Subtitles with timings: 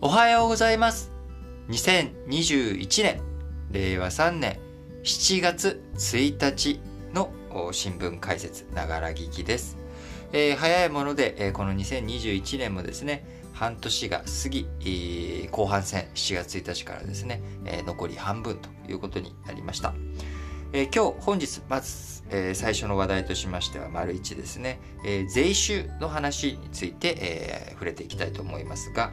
[0.00, 1.10] おはようございます。
[1.70, 3.20] 2021年、
[3.72, 4.60] 令和3年
[5.02, 6.80] 7月1日
[7.12, 7.32] の
[7.72, 9.76] 新聞解説、ながら聞きです。
[10.32, 17.42] えー早いもので、この2021年もですね、半年が過ぎ、後半戦7月1日からですね、
[17.84, 19.94] 残り半分ということになりました。
[20.72, 29.10] え今日、本日、まず、え最初の話題としましては、丸一ですね、え税収の話について、え触れていきたいと思いますが、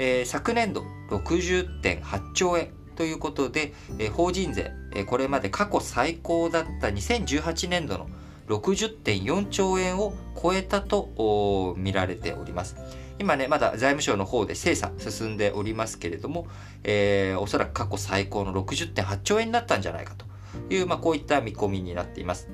[0.00, 8.08] えー昨年度60.8兆円ということで、えー法人税、えーこれまで過去最高だった2018年度の
[8.48, 12.76] 60.4兆円を超えたと見られております。
[13.18, 16.46] 今ね、まだ財務省の方で精査進んでおりますけれども、
[16.82, 20.24] えーおそらく過去最高の60.8兆円になったんじゃないかと
[20.72, 22.48] いう、まあ、こういった見込みになっています。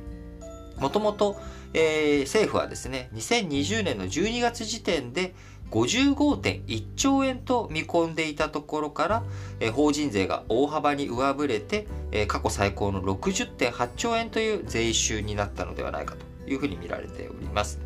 [0.78, 1.36] もともと、
[1.72, 5.34] えー政府はですね、2020年の12月時点で
[5.70, 9.22] 55.1兆円と見込んでいたところから、
[9.60, 16.14] え法人税が大幅に上振れて、え過去最高の60.8兆円という税収になったのではないか
[16.44, 17.80] というふうに見られております。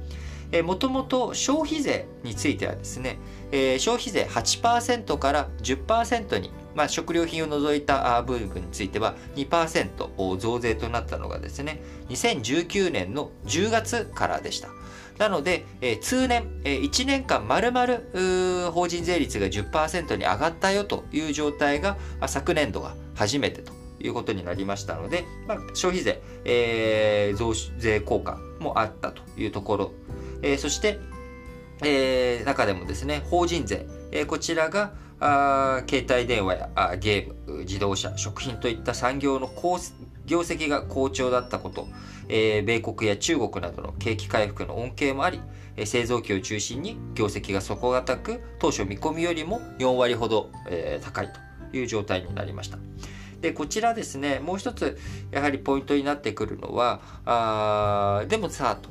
[0.64, 3.18] もともと消費税についてはですね、
[3.52, 14.68] え消費税8%から10%に、まあ、食料品を除いた部分については2%増税となったのがですね、2019年の10月からでした。
[15.20, 29.92] なので、え通年、え1年間丸々うー法人税率が10%に上がったよという状態が昨年度が初めてということになりましたので、まあ、消費税、えー増税効果もあったというところ、
[30.42, 30.98] えーそして、
[31.84, 39.48] えー中でもですね、法人税、えーこちらがあ携帯電話やあゲーム、自動車、食品といった産業の
[40.26, 41.88] 業績が好調だったこと、
[42.28, 45.40] えー米国や中国などの景気回復の恩恵もあり、
[45.76, 51.28] えー製造業を中心に業績が底堅く、当初見込みよりも4割ほど、えー高い
[51.70, 52.78] という状態になりました。
[53.40, 54.98] で、こちらですね、もう一つ、
[55.30, 58.90] やはりポイントになってくるのは、あでもさ、と。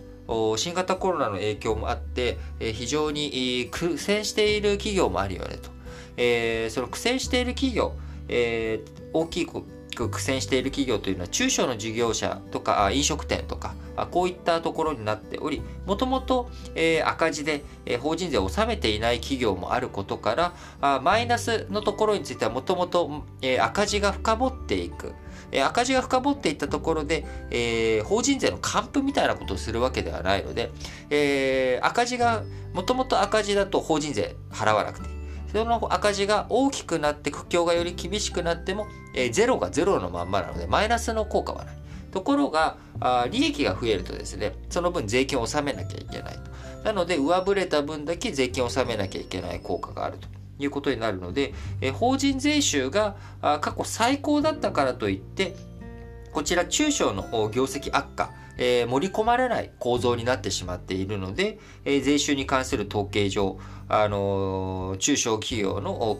[0.58, 5.79] 新型コロナの影響もあって、非常に苦戦している企業もあるよねと。
[6.20, 7.94] えーその苦戦している企業、
[8.28, 9.64] えー大きく
[10.08, 13.74] 苦戦している企業というのは中小の事業者とか飲食店とか
[14.12, 16.50] こういったところになっておりもともと
[17.04, 17.64] 赤字で、
[18.00, 23.24] 法人税を納めていない企業もあることからマイナスのところについてはもともと
[23.60, 25.14] 赤字が深掘っていく。
[25.66, 30.72] 赤字が深掘っていったところで、え法人税の還付みたいなことをするわけではないので、
[31.10, 32.44] え赤字が
[32.74, 35.19] もともと赤字だと法人税払わなくて
[35.52, 41.76] その赤字が大きくなって苦境がより厳しくなっても、えーゼロがゼロのまんまなのでマイナスの効果はない。
[42.12, 46.42] ところがあ利益が増えるとですねその分税金を納めなきゃいけないと。
[46.84, 50.28] なので上振れた分だけ税金を納めなきゃいけない効果があると。
[50.62, 55.56] いうことになるので、えー法人税収があ過去最高だったからといって
[56.32, 66.18] こちら中小の業績悪化、えー盛り込まれない構造になってしまっているので、えー税収に関する統計上、あのー中小企業の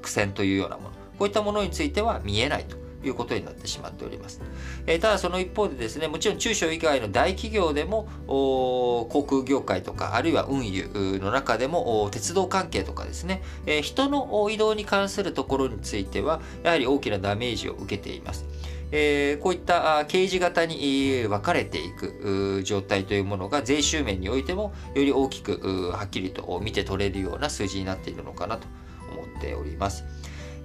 [0.00, 0.88] 苦戦というようなもの、
[1.18, 4.40] こういったものについては見えないということになってしまっております。
[4.86, 10.88] えーただその一方でですね、もちろん中小以外の大企業でも、航空業界とか、あるいは運輸
[11.22, 18.46] の中でも、鉄道関係とかですね、えー人の移動に関するところについては、やはり大きなダメージを受けています。
[18.92, 28.68] えーこういったあ掲示型に分かれていく状態というものが税収面においてもより大きくはっきりと見て取れるような数字になっているのかなと
[29.10, 30.04] 思っております。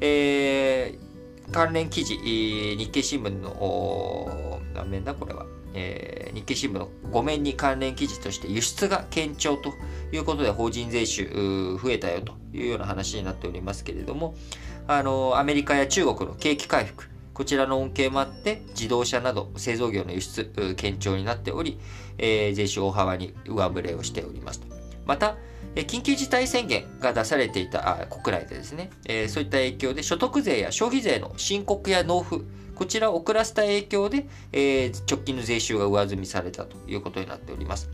[0.02, 1.08] えー
[1.50, 9.74] 関連記事、日経新聞の何面だこれは、えー日経新聞の5面に関連記事として輸出が堅調と
[10.12, 11.26] いうことで法人税収
[11.82, 14.36] 増えたよというような話になっておりますけれども
[14.88, 21.78] あのアメリカや中国の景気回復こちらの恩恵もあって、自動車など製造業の輸出、堅調になっており、
[22.18, 24.76] えー税収大幅に上振れをしておりますと。
[25.06, 25.38] また、
[25.76, 32.44] 緊急事態宣言が出されていたあ国内でですね、えーそういった影響で所得税や消費税の申告や納付、
[32.74, 37.88] こちらを遅らせた影響で、えー直近の税収が上積みされたということになっております。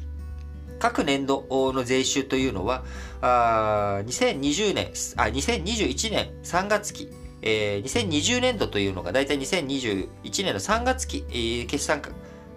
[0.79, 2.85] 各年度の税収というのは、
[3.19, 4.87] あ2020年、
[5.17, 7.09] あ、2021年3月期、
[7.43, 10.07] えー2020年度というのが大体2021
[10.43, 12.01] 年の3月期、えー決算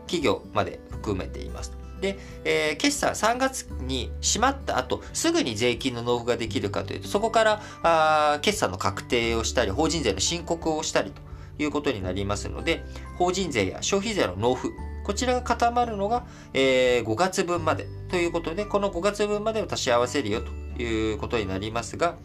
[0.06, 1.72] 企業まで含めています。
[2.00, 11.20] で、えー決算3月に閉まった後、すぐに税金の納付ができるかというと、そこからあ決算の確定をしたり、法人税の申告をしたりと
[11.62, 12.84] いうことになりますので、
[13.18, 14.68] 法人税や消費税の納付、
[15.04, 22.16] こちらが固まるのが、えー5月分までということで、この5月分までを足し合わせるよということになりますが、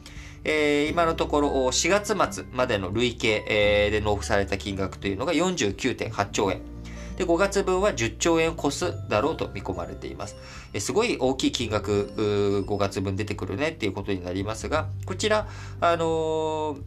[0.44, 6.62] えー、今のところ4月末までの累計、えー、で納付された金額というのが49.8兆円。
[7.18, 10.36] で、5月分は10兆円を超すだろうと見込まれています。
[10.74, 12.12] えすごい大きい金額、
[12.66, 15.48] 5月分出てくるねっていうことになりますが、こちら、
[15.80, 16.82] あのー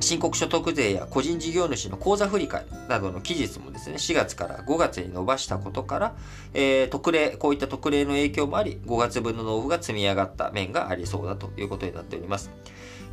[0.00, 6.16] 申告所得税や個人事業主の口座振替などの期日もですね、4月から5月に伸ばしたことから、
[6.52, 12.50] えー、特例、こういった特例の影響もあり、5月分の納付が積み上がった面がありそうだということになっております。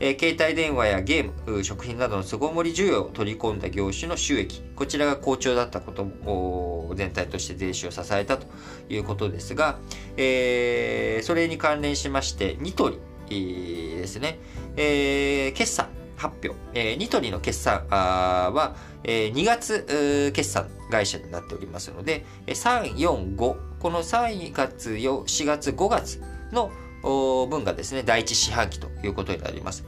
[0.04, 8.48] えー、携帯電話やゲーム、食品などの巣ごもり需要を取り込んだ業種の収益、こちらが好調だったことも、全体として税収を支えたと
[8.90, 9.78] いうことですが、
[10.18, 12.98] えー、それに関連しまして、ニトリ、
[13.30, 14.40] えー、ですね、
[14.76, 15.88] えー、決算、
[16.18, 16.60] 発表。
[16.74, 26.20] えー、ニトリの決算は、えー、2月決算会社になっておりますので、3、4、5、この3月、4月、5月
[26.52, 26.72] の
[27.02, 29.86] 分がですね、第一四半期ということになります。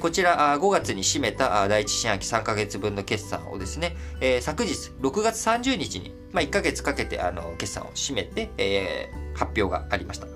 [0.00, 3.96] こちら、5月に締めた第一四半期3ヶ月分の決算をですね、
[4.40, 10.26] 昨日6月30日に、まあ、1ヶ月かけてあの決算を締めて、えー、発表がありました。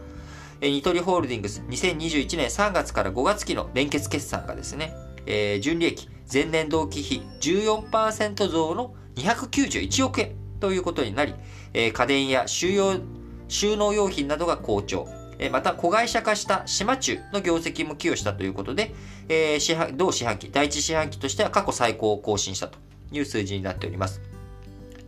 [0.60, 4.94] ニトリホールディングス2021年3月から5月期の連結決算がですね、
[5.26, 11.34] えー、純利益前年同期比14%増の291億円ということになり、
[11.74, 13.00] えー、家電や収容
[13.48, 15.08] 収納用品などが好調。
[15.50, 18.94] また、子会社化した島中の業績も寄与したということで、
[19.28, 22.78] えー、四半同四半期、第一四半期としては過去最高を更新したと
[23.12, 24.20] いう数字になっております。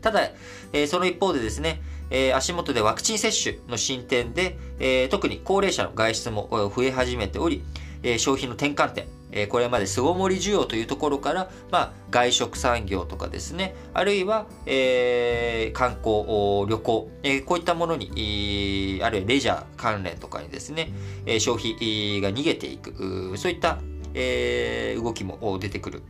[0.00, 0.30] ただ、
[0.72, 1.80] えー、その一方でですね、
[2.10, 7.62] えー、足元でワクチン接種の進展で、えー、特に高齢者の外出も増え始めており、
[8.02, 20.92] えー、消費の転換点、えこれまで巣ごもり需要というところから、まあ、外食産業とかですね、あるいは、えー、観光、旅行、え、こういったものに、あるいはレジャー関連とかにですね、
[21.26, 23.78] え消費が逃げていく、そういった、
[24.14, 26.02] え、動きも出てくる、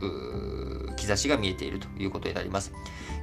[0.95, 2.71] 兆しが見えているということになります。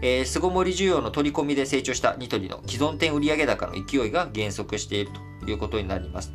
[0.02, 5.10] えー、巣ごもり需要の取り込みで成長したニトリの既存店売上高の勢いが減速している
[5.44, 6.32] ということになります。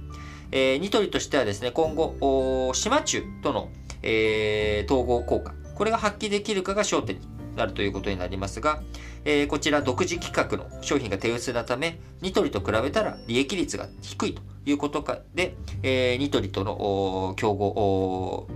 [0.51, 3.69] えー、ニトリとしてはですね、今後、島中との、
[4.03, 7.21] えー、統合効果、これが発揮できるかが焦点に
[7.56, 8.81] なるということになりますが、
[9.24, 18.48] えー、こちら独自規格の商品が手薄なため、ニトリと比べたら利益率が低いということかで、えー、ニトリとの競合、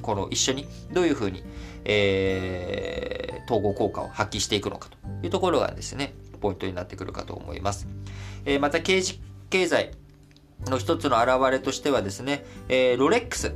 [0.00, 1.44] この一緒にどういうふうに、
[1.84, 7.86] えー、統合効果を発揮していくのかというところがですね、ポイントになってくるかと思います。
[8.44, 9.20] え、また経済、
[10.66, 13.54] の一つの表れとしてはですね、えー、ロレックス、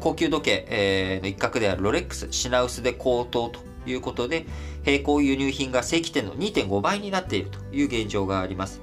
[0.00, 4.46] 高級時計、えー、の一角であるロレックス品薄で高騰ということで、
[4.84, 8.82] 並行輸入品が正規店の2.5倍になっているという現状があります。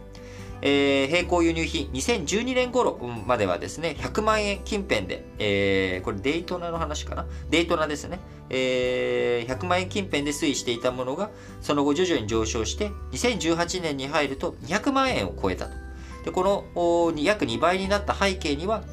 [0.62, 2.98] えー、並行輸入品、2012年頃
[3.28, 7.26] まではですね、100万円近辺で、えー、これデイトナの話かな？
[7.50, 8.20] デイトナですね。
[8.50, 11.30] えー、100万円近辺で推移していたものが、
[11.62, 15.85] その後徐々に上昇して、2018年に入ると200万円を超えたと。
[16.26, 18.84] でこの約2倍になった背景には、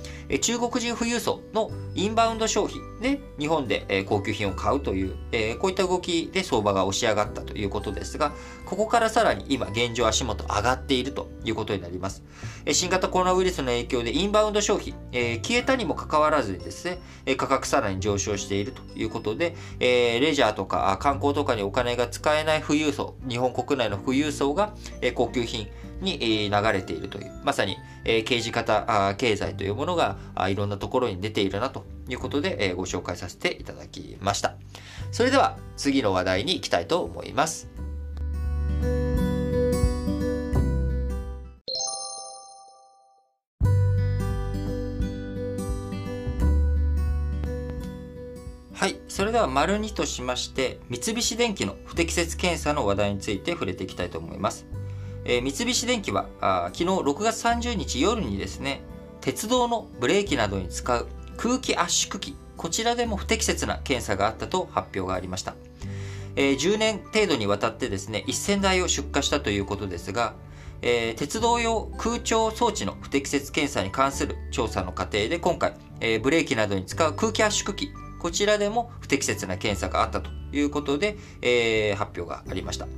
[0.42, 5.14] 中国人富裕層のインバウンド消費で日本で高級品を買うという、
[5.58, 8.32] こういった動きで相場が押し上がったということですが、
[8.66, 12.22] ここからさらに今現状足元上がっているということになります。
[12.70, 14.92] 新型コロナウイルスの影響でインバウンド消費、
[15.42, 16.98] 消えたにもかかわらずですね、
[17.36, 24.74] 価格さらに上昇しているということで、レジャーとか観光とかにお金が使えない富裕層、日本国内の富裕層が
[25.14, 25.68] 高級品、
[26.02, 30.16] に流れているという、まさに刑事型経済というものが
[30.48, 34.54] いろんなところに出ているなということでご紹介させていただきました。
[35.10, 37.68] それでは次の話題に行きたいと思います。
[48.74, 48.96] はい。
[49.06, 54.66] それでは、丸2としまして、三菱電機の不適切検査の話題について触れていきたいと思います。
[55.24, 58.82] えー、三菱電機はあ昨日6月30日夜にですね、
[59.20, 65.54] 鉄道のブレーキなどに使う空気圧縮機、こちらでも不適切な検査があったと発表がありました。
[66.34, 70.34] えー、10年程度にわたってですね、1000台を出荷したということですが、
[70.80, 82.88] えー、鉄道用空調装置の不適切検査に関する調査の過程で今回、えー、ブレーキなどに使う空気圧縮機、こちらでも不適切な検査があったということで、えー、発表がありました。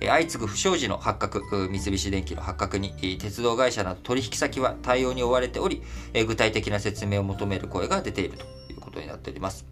[0.00, 5.82] 相次ぐ不祥事の発覚、三菱電機の発覚に、鉄道会社など取引先は対応に追われており、
[6.26, 9.64] 具体的な説明を求める声が出ているということになっております。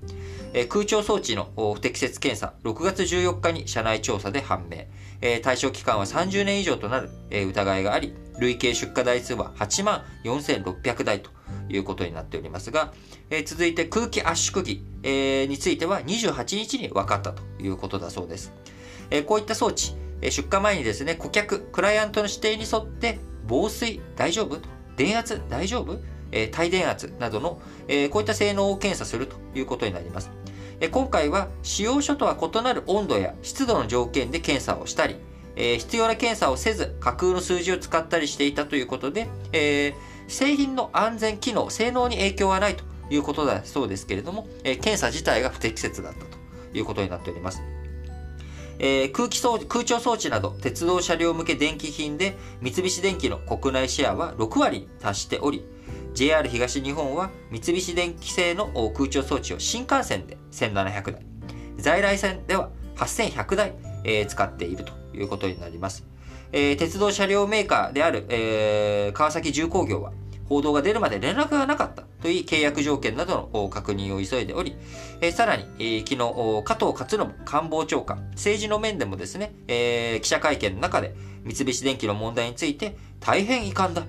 [0.69, 4.87] 空調装置の不適切検査、6月14日に社内調査で判明。
[5.43, 11.31] 対象期間は30年以上となる疑いがあり、累計出荷台数は8万4600台と
[11.69, 12.93] いうことになっておりますが、
[13.31, 18.52] えー、続いて空気圧縮機、えー、については28日に分かったということだそうです。
[19.11, 24.59] えー、こういった装置、出荷前にですね、顧客、クライアントの指定に沿って防水大丈夫？
[24.97, 25.99] 電圧大丈夫？
[26.33, 30.30] え耐電圧などの、えこういった性能を検査するということになります。
[30.80, 35.16] え今回は使用書とは異なる温度や湿度の条件で検査をしたり、
[35.54, 39.94] え必要な検査をせず架空の数字を使ったりしていたということで、え
[40.26, 46.26] 製品の安全機能、性能に影響はないということだそうですけれども、え検査自体が不適切だったと
[46.76, 47.62] いうことになっております。
[48.78, 55.64] えー、空気装空調装置など鉄道車両向け電気品で三菱電機の国内シェアは6割に達しており、
[56.14, 61.26] JR 東日本は三菱電機製の空調装置を新幹線で1700台、
[61.78, 66.07] 在来線では8100台、えー、使っているということになります。
[66.52, 70.12] えー、鉄道車両メーカーである、えー、川崎重工業は、
[70.48, 74.76] 報道が出るまで連絡がなかったという契約条件などの確認を急いでおり、
[75.32, 75.64] さらに、
[76.06, 79.52] 昨日、加藤勝信官房長官、政治の面でもですね、
[80.22, 84.04] 記者会見の中で、三菱電機の問題について、大変遺憾だ。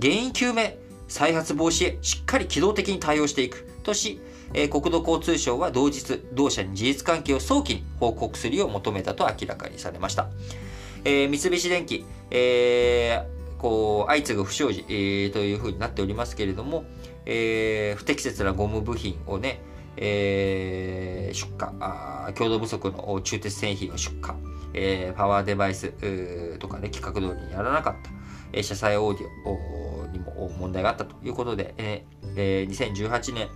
[0.00, 0.72] 原因究明、
[1.08, 4.20] 再発防止へしっかり機動的に対応していくとし、
[4.70, 10.28] 国土交通省は同日、同社に事実関係を早期に報告するよう求めたと明らかにされました。
[11.04, 16.84] えー、三菱電機、えー、こう、相次ぐ不祥事、えー、というふうになっておりますけれども、
[17.24, 19.60] えー、不適切なゴム部品をね、
[19.96, 24.34] えー、出荷あ、強度不足の中鉄製品を出荷、
[24.74, 25.92] えー、パワーデバイス
[26.58, 28.10] とかね、規格通りにやらなかった、
[28.52, 33.48] えー、車載オーディオにも問題があったということで、えー、2018年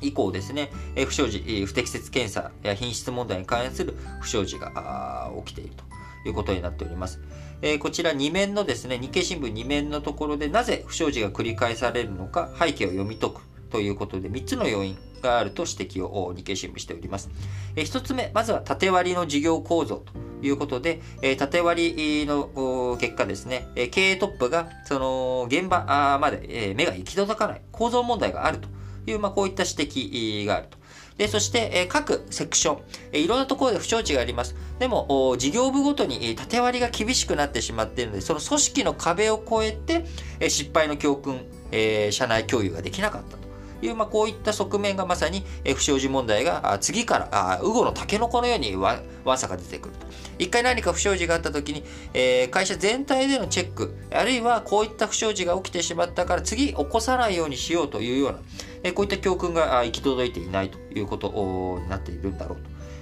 [0.00, 0.70] 以降ですね、
[1.06, 5.88] 不祥事、不適切検査や品質問題に関する不祥事が起きていると。
[6.24, 7.20] いうことになっております。
[7.60, 17.30] えー、こちら2面のですね、日経新聞2面のところでなぜ不祥事が繰り返されるのか背景を読み解くということで3つの要因があると指摘を日経新聞しております。
[17.74, 20.12] えー、1つ目、まずは縦割りの事業構造と
[20.46, 28.68] いうことで、えー、縦割りの結果ですね、え、経営トップがその現場まで、え、目が行き届かない構造問題があると
[29.10, 30.77] いう、まあ、こういった指摘があると。
[31.18, 32.78] で、そして、え各セクション、
[33.12, 34.54] えいろんなところで不祥事があります。
[34.78, 40.06] でも、事業部ごとに縦割りが厳しくなってしまっているので、その組織の壁を越えて、
[40.38, 43.47] え失敗の教訓、え社内共有ができなかったと。
[43.82, 45.44] いう、まあ、こういった側面がまさに、
[45.74, 50.06] 不祥事問題が次から、ウゴのタケノコのようにわわさが出てくると。
[50.38, 51.82] 一回何か不祥事があった時に、
[52.14, 58.38] えー、会社全体でのチェック、あるいはこういった不祥事が起きてしまったから次起こさないようにしようというような、
[58.84, 62.58] え、こういった教訓が行き届いていないということになっているんだろう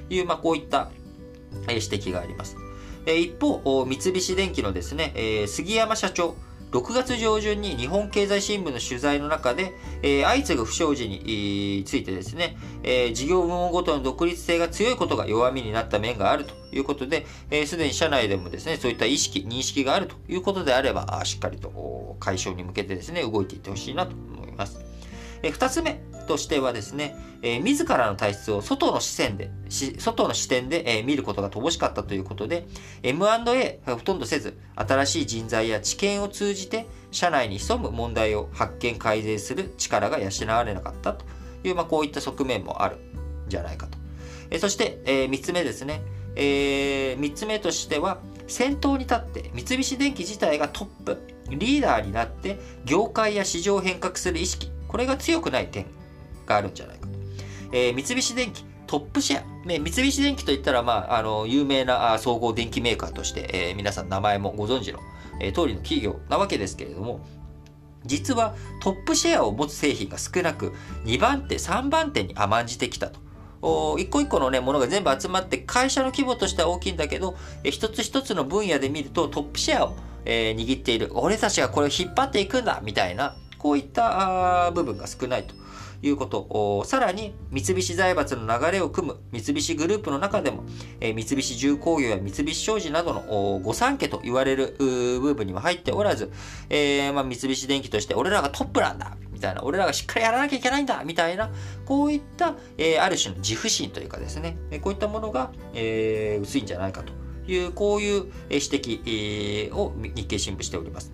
[0.08, 0.90] という、まあ、こういった、
[1.68, 2.56] 指摘があります。
[3.06, 6.36] 一方、三菱電機のですね、杉山社長、
[6.72, 24.80] 6月上旬に日本経済新聞の取材の中で、えー、相次ぐ不祥事に、ついてですね、えー、事業部門ごとの独立性が強いことが弱みになった面があるということで、す、えー、で、に社内でもですね、そういった意識、認識があるということであれば、しっかりと解消に向けてですね、動いていってほしいなと思います。
[25.42, 29.50] えー、2つ目としてはですね、えー、自らの体質を外の視線で、
[29.98, 32.66] 外の視点で、えー、見ることが乏しかったということで、
[33.02, 41.24] M&A ほとんどせず、新しい人材や知見を通じて、社内に潜む問題を発見改善する力が養われなかったと
[41.64, 43.00] いう、まあ、こういった側面もあるん
[43.48, 43.96] じゃないかと。
[44.50, 46.02] えー、そして、えー、三つ目ですね。
[46.34, 48.18] えー、三つ目としては、
[48.48, 51.18] 先頭に立って三菱電機自体がトップ、
[51.50, 55.86] リーダーになって業界や市場を変革する意識、これが強くない点
[56.46, 57.12] があるんじゃないかと。
[57.72, 59.66] えー、三菱電機トップシェア。
[59.66, 65.00] ね、三菱電機といったら、まあ、あの、有名な総合電機メーカーとして、えー、皆さん名前もご存知の、
[65.40, 67.20] えー、通りの企業なわけですけれども、
[68.04, 70.72] 実はトップシェアを持つ製品が少なく、
[71.04, 73.20] 2番手、3番手に甘んじてきたと。
[73.62, 81.10] お一個一個のね、ものが全部集まって会社の規模としては大きいんだけど、え一つ一つの分野で見るとトップシェアを、えー、握っている。
[81.14, 85.54] 俺たちがこれを引っ張っていくんだみたいな、こういった部分が少ないと。
[86.02, 86.84] いうこと。
[86.84, 90.64] さらに、三菱財閥の流れを組む三菱グループの中でも、
[91.00, 96.30] え、三菱重工業や三菱商事などの御三家と言われる部分には入っておらず、
[96.70, 101.50] えー、まあ、三菱電機として俺らがトップなんだみたいな、俺らがしっかりやらなきゃいけないんだみたいな、
[101.84, 107.12] こういった、えー、ある種の自負心というかですね、こういったものが、えー、薄いんじゃないかと
[107.50, 111.12] いう、こういう指摘を日経新聞しております。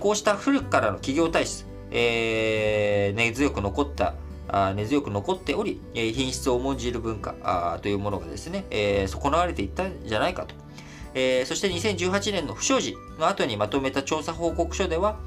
[0.00, 1.64] こうした古くからの企業体質、
[1.98, 4.16] えー、根強く残った
[4.48, 10.54] あ根強く残っており、品質を重んじる文化あというものがですね、えー、損なわれていったんじゃないかと。
[11.14, 15.18] えー、そして2018年の不祥事の後にまとめた調査報告書では、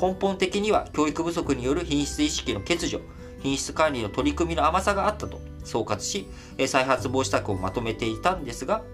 [0.00, 3.02] 根本的には教育不足による品質意識の欠如、
[3.40, 6.28] 品質管理の取り組みの甘さがあったと総括し、
[6.68, 8.84] 再発防止策をまとめていたんですが、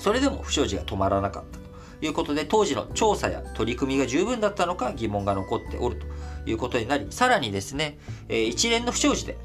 [0.00, 1.58] それでも不祥事が止まらなかった
[2.00, 6.06] ということで、当時の調査や取り組みが十分だったのか疑問が残っておると
[6.46, 9.36] いうことになり、さらにですね、え一連の不祥事で、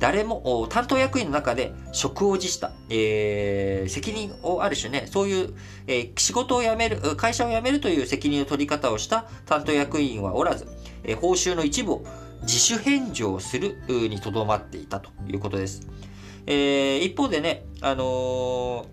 [0.00, 5.54] 誰も担当役員の中で職を辞した、えー、責任をある種ね、そういう、
[5.86, 10.66] えー、仕事を辞める、会社を辞めるという責任の取り方をした担当役員はおらず、
[11.04, 12.04] えー、報酬の一部を
[12.42, 15.86] 自主返上するにとどまっていたということです。
[16.46, 18.86] えー、一方でね、あの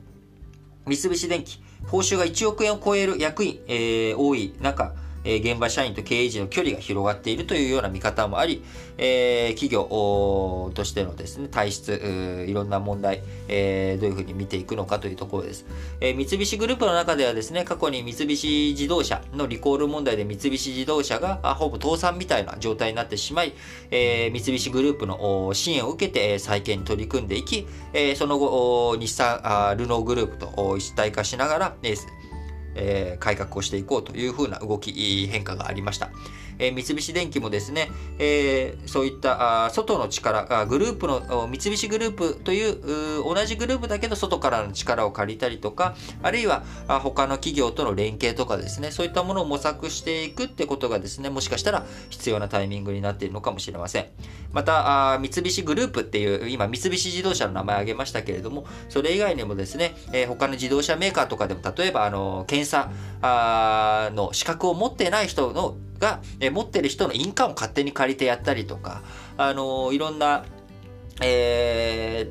[0.85, 4.93] ー、三菱電機、報酬が1億円を超える役員、えー、多い中、
[5.27, 8.63] え現場社員と経営陣の距離が広がっているというような見方もあり、
[8.97, 15.65] え企業としてのですね、体質、いろんな問題、えどういうふうに見ていくのかというところです。
[15.99, 23.53] え三菱グループの中ではですね、過去に三菱自動車のリコール問題で三菱自動車がほぼ倒産みたいな状態になってしまい、
[23.91, 31.75] え三菱グループの支援を受けて再建に取り組んでいき、えその後、日産、ルノーグループと一体化しながら、
[32.77, 36.09] え改革をしていこうというふうな動き、変化がありました。
[36.59, 54.07] え、三菱電機もですね、え、そういったあ外の力あグループの三菱グループという同じグループだけど外からの力を借りたりとかあるいはあ他の企業との連携とかですねそういったものを模索していくってことがですねもしかしたら必要なタイミングになっているのかもしれません。
[54.51, 69.01] またあ三菱グループっていう今三菱自動車の名前を挙げましたけれどもそれ以外にもですね、えー、他の自動車メーカーとかでも例えばあの検査あの資格を持ってない人のが、え持ってる人の印鑑を勝手に借りてやったりとか、
[69.37, 70.45] あのいろんな、
[71.21, 72.29] え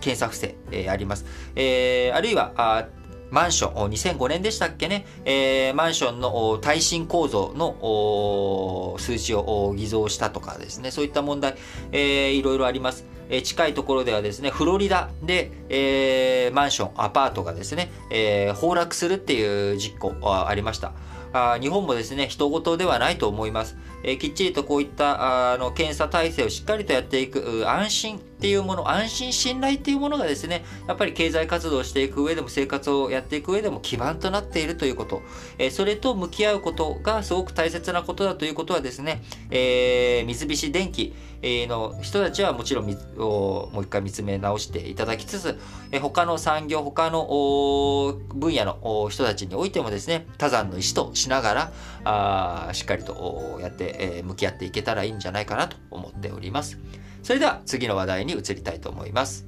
[0.00, 1.24] ー、検査不正、えー、あります。
[1.56, 2.88] えー、あるいは、あ
[3.30, 11.54] マンション、2005年でしたっけね、えー、マンションの耐震構造の数値を偽造したとかですね、そういった問題、
[11.92, 13.04] えー、いろいろあります。
[13.30, 20.92] えー、近いところではですね、フロリダで、えー、マンション、アパートがですね、えー、崩落するっていう実行ありました。
[21.32, 23.76] あ日本もですね、人事ではないと思います。
[24.02, 35.22] えー、きっちりとこういったあの検査体制をしっかりとやっていく安心っていうもの、安心信頼っていうものがですね、やっぱり経済活動をしていく上でも生活をやっていく上でも基盤となっているということ、
[35.58, 45.58] えー、それと向き合うことがすごく大切なことだということはですね、えー、三菱電機の人たちはもちろんもう一回見つめ直していただきつつ、
[45.90, 51.72] えー、他の産業、他の分野の人たちにおいてもですね、多山の意思としながら、
[52.10, 56.78] あしっかりとやって、えー、向き合っていけたらいいんじゃないかなと思っております。
[57.22, 59.46] それでは次の話題に移りたいと思います。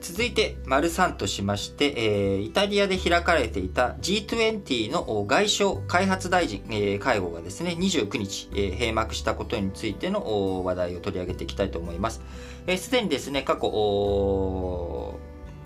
[0.00, 12.16] 続いて、丸3としまして、えー、イタリアで開かれていた G20 の外相開発大臣、えー、会合がですね、29日、えー、閉幕したことについての話題を取り上げていきたいと思います。
[12.18, 12.22] す、
[12.66, 15.20] えー、で、にですね、過去、こ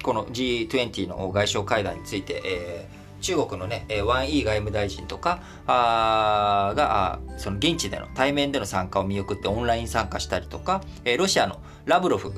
[0.04, 10.82] の G20 の外相会談について、えー中国のね、ワン・イー外務大臣とかあが、その現地での対面での参加を見送ってオンライン参加したりとか、
[11.16, 12.30] ロシアのラブロフ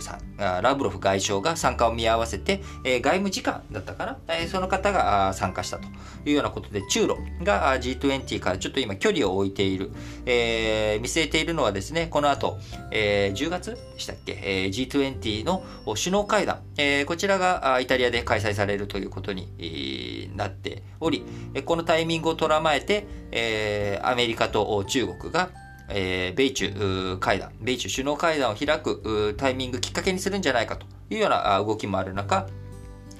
[0.00, 5.88] さん、ラブロフ外相が参加を見合わせて、え外務次官だったかな、その方が参加したと。
[6.24, 9.90] いうようなことで、中ロが G20 からちょっと今距離を置いている、
[10.26, 12.58] えー、見据えているのはですね、この後、
[12.90, 21.24] えー、10月でしたっけ、えー、G20 の首脳会談、えー、こちらがイタリアで開催されるということになっており、
[21.64, 25.50] このタイミングを捉まえて、えー、アメリカと中国が
[25.92, 32.48] えー、米中会談、米中首脳会談を開くタイミングきっかけにするんじゃないかというような動きもある中、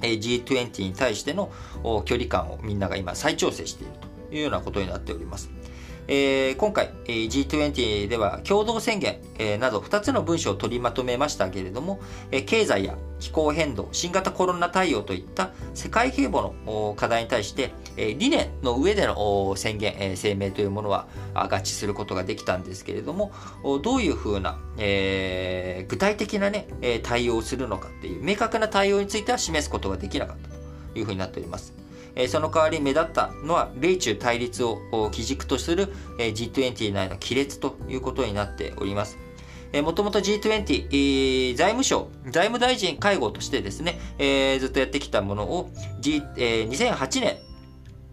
[0.01, 1.51] G20 に対しての
[2.05, 3.93] 距離感をみんなが今再調整している
[4.29, 5.60] というようなことになっております。
[6.07, 11.99] えー、今回、え、G20 では共同宣言、えー、など2つの文書を取りまとめましたけれども、
[12.31, 23.31] えー、経済や気候変動、新型コロナ対応といった世界平和の課題に対して、え、理念の上での宣言、え、声明というものは合致することができたんですけれども、
[23.83, 26.67] どういうふうな、え、具体的な、ね、
[27.03, 31.80] 対応をするのかっていう明確な対応については示すことができなかったというふうになっております。
[32.27, 39.17] その代わり目立ったのは米中対立を基軸とする G20 内の亀裂ということになっております。
[39.83, 45.69] もともと G20、財務省、財務大臣会合としてですね、えー、ずっとやってきたものを、
[46.01, 47.37] G えー、2008年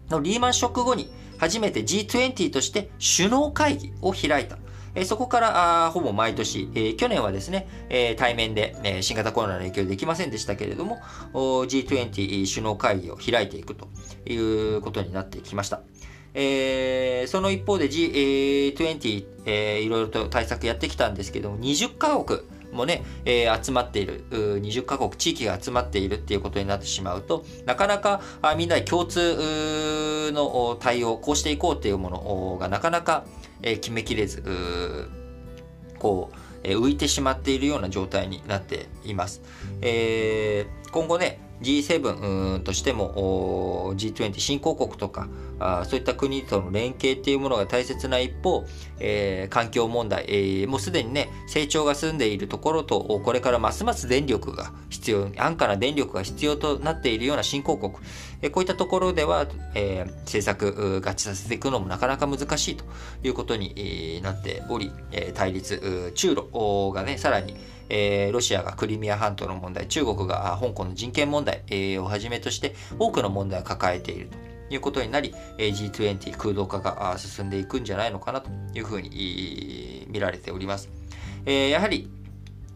[0.09, 4.57] のリーマンショック後に初めて G20 として首脳会議を開いた。
[4.95, 10.99] えそこからあほぼ毎年、え去年はですね、え対面で、え新型コロナの影響でできませんでしたけれども、
[11.33, 13.87] G20 首脳会議を開いていくと
[14.25, 15.81] いうことになってきました。
[16.33, 33.25] えー、その一方で G20、えー、いろいろと対策やってきたんですけども、20カ国もね、えー、集まっている、20カ国、地域が集まっているっていうことになってしまうと、なかなかあみんなで共通の対応、こうしていこうっていうものがなかなか、
[33.61, 39.41] えー、決めきれず、うこう、えー、浮いてしまっているような状態になっています。
[39.81, 45.27] えー、今後ね、G7 としても G20 新興国とか
[45.85, 48.65] そういった国との連携っていうものが大切な一方、
[48.99, 57.93] えー、環境問題、えー、もうすでにね成長が進んでいるところとこれからますます電力が必要安価な電力が必要となっているような新興国、
[58.41, 62.85] えー、こういったところでは、えー、政策合致させていくのもなかなか難しいと
[63.23, 64.91] いうことになっており、
[65.33, 67.55] 対立中ロがねさらに
[67.89, 80.89] えー、ロシアがクリミア半島の問題、中国が香港の人権問題、えー、をはじめとして多くの問題を抱えているということになり、G20 空洞化が進んでいくんじゃないのかなというふうに見られております。
[81.45, 82.09] え、やはり、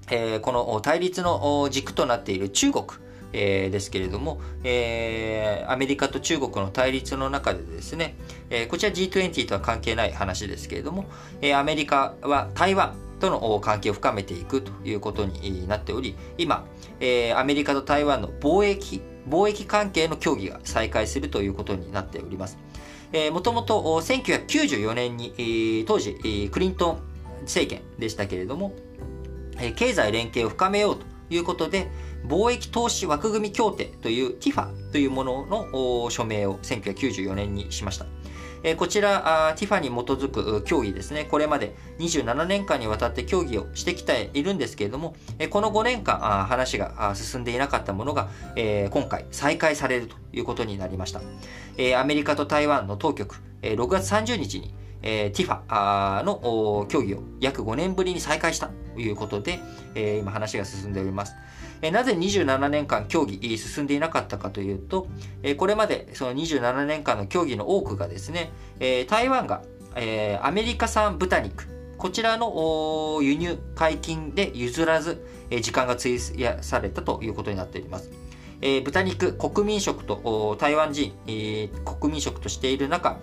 [0.09, 2.85] え、この対立の軸となっている中国、
[3.33, 8.15] え、ですけれども、え、アメリカと中国の対立の中でですね、
[8.49, 11.05] え、こちら G20 とは関係ない話ですけれども、
[11.41, 16.65] え、アメリカは台湾、との関係を深めていくということになっており、今、
[16.99, 22.57] えー、アメリカと台湾の貿易、貿易関係の協議が再開するということになっております。
[23.13, 27.01] えー、もともと1994年に、当時、クリントン
[27.43, 28.73] 政権でしたけれども、
[29.57, 31.89] え、経済連携を深めようということで、
[32.27, 38.05] 貿易投資枠組み協定という TIFA というものの署名を1994年にしました。
[38.63, 51.21] えこちら、ティファに基づく協議ですね、これまで27年間にわたって協議をしてきているんですけれども、えこの5年間話が進んでいなかったものが、え今回再開されるということになりました。
[51.77, 59.59] えアメリカと台湾の当局、え6月30日に、えー、ティファの協議を約5年ぶりに再開したということで、
[59.95, 61.35] え、今話が進んでおります。
[61.83, 65.07] えなぜ27年間協議進んでいなかったかというと、
[65.43, 69.63] えこれまでその27年間の協議の多くがですね、え台湾が、
[69.97, 71.67] えアメリカ産豚肉、
[71.97, 78.09] こちらの輸入解禁で譲らず、え時間が費やされたということになっております。
[78.61, 83.17] え豚肉、国民食と台湾人、え国民食としている中、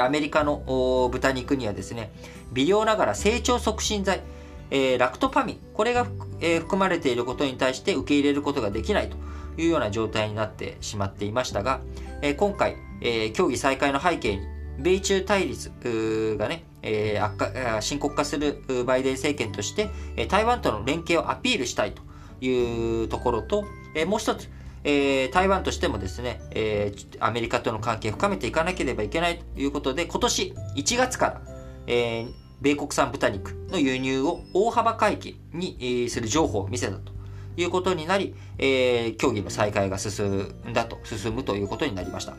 [0.00, 2.12] アメリカの豚肉にはですね、
[2.52, 4.22] 微量ながら成長促進剤、
[4.70, 6.06] えー、ラクトパミン、これが、
[6.40, 9.16] えー、含まれていることに対して受け入れることができないと
[9.60, 11.80] いうような状態になってしまっていましたが、
[12.22, 14.42] えー、今回、え協議再開の背景に、
[14.78, 19.90] 米中対立がね、え悪化深刻化するバイデン政権として、
[20.28, 22.02] 台湾との連携をアピールしたいと
[22.44, 24.48] いうところと、えもう一つ、
[24.84, 31.40] えー、台湾としてもですね、えー、アメリカとの関係を深めていかなければいけないということで、今年1月から、
[31.86, 37.12] えー、米国産豚肉の輸入を大幅回帰にする情報を見せたと
[37.56, 42.34] いうことになり、えー、協議の再開が進んだと、進むということになりました。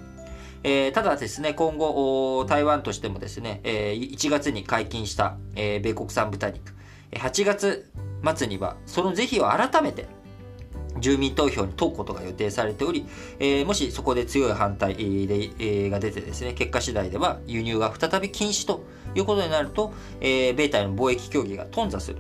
[0.64, 6.74] えー、ただですね、今後、台湾としてもですね、えー、1月に解禁した、米国産豚肉、
[7.12, 7.92] 8月
[8.36, 10.08] 末にはその是非を改めて
[11.00, 13.06] 住民投票に問うことが予定されており、
[13.40, 18.84] えー、もしそこで強い反対で、えー、が出てですね、結果次第では輸入が再び禁止と
[19.16, 22.18] いうことになると、えー、米台の貿易協議が頓挫する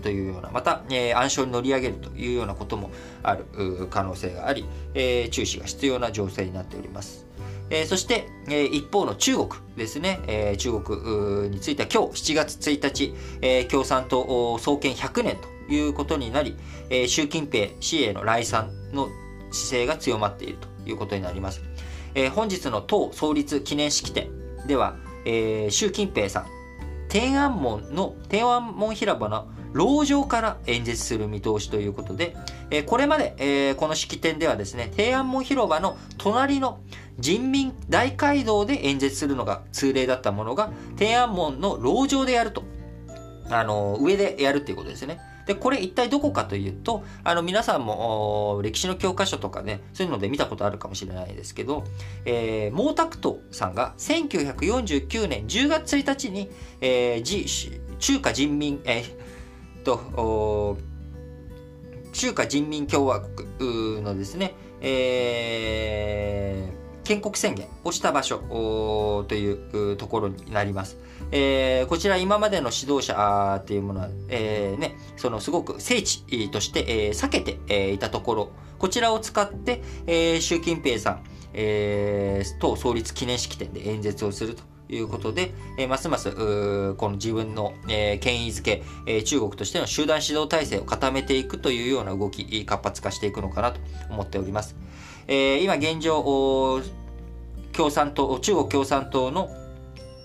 [0.00, 2.90] というような、また、えー、暗礁に乗り上げるというようなことも
[3.22, 3.44] ある
[3.90, 7.26] 可能性があり、えー、注視が必要な情勢になっております。
[7.70, 16.56] えー、そして、えー、一方の中国ですね、えー、中国については今日7月1日、えー、共産党創建100年ということになり、
[16.88, 19.08] えー、習近平氏への来賛の
[19.50, 21.62] 姿勢が強まっているということになります。
[22.14, 24.30] えー、本日の党創立記念式典
[24.66, 26.46] では、えー、習近平さん、
[27.08, 32.36] 天安門の、天安門広場の籠城から演説する見通しということで、
[32.70, 36.80] えー、これまで、えー、この式典ではですね、天安門広場の隣の
[37.18, 42.62] 人民大街道で演説するのが通例だったものが、天安門の籠城でやると。
[43.50, 45.18] あの、上でやるっていうことですね。
[45.48, 51.84] で、これ一体どこかというと、あの、皆さんも歴史の教科書とかね、そういうので見たことあるかもしれないですけど、
[52.26, 56.50] えー、毛沢東さんが1949年10月1日に、
[56.82, 60.76] えー、中華人民、えー、と、
[62.12, 66.77] 中華人民共和国のですね、えー、
[67.08, 70.98] 建国宣言をした場所というところになります。
[71.32, 86.30] えー、こちら今までの指導者っていうものは、えー、ね、そのすごく聖地として、えー、避けて、え、いたところ、こちらを使って、え、習近平さん、えー、党創立記念式典で演説をするということで、え、ますます
[86.96, 94.76] この自分の、え、権威づけ、え、中国としての集団指導体制を固めていくというような動き、活発化していくのかなと思っております。
[95.28, 96.82] えー、今現状、
[97.72, 99.50] 共産党、中国共産党の、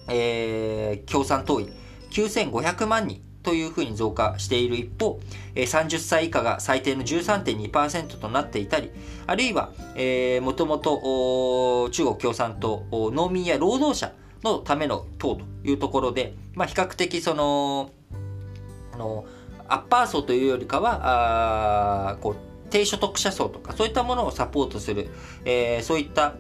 [0.10, 1.70] えー、共産党員
[2.10, 5.20] 9500万人というふうに増加している一方、
[5.56, 8.92] 30歳以下が最低の13.2%となっていたり、
[9.28, 14.14] あるいは、えー、もともと中国共産党、農民や労働者
[14.44, 17.92] のための党というところで、まあ、比較的その、
[18.94, 19.26] あの、
[19.68, 25.08] アッパー層というよりかは、あこう低所得者層とかそういったものをサポートする、
[25.46, 26.34] えー、そういった